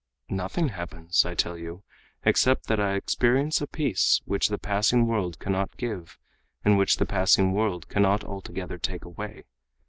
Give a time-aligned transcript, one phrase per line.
[0.31, 1.83] "Nothing happens, I tell you,
[2.25, 6.17] except, that I experience a peace which the passing world cannot give
[6.65, 9.45] and which the passing world cannot altogether take away.